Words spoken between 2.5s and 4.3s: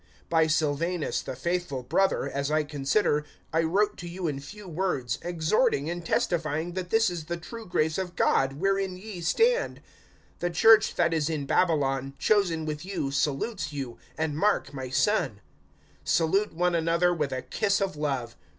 consider, I wrote to you